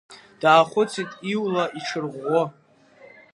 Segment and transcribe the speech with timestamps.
[0.41, 2.43] Даахәыцит иула, иҽырӷәӷәо.